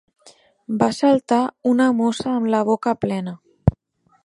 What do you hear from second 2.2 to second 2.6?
amb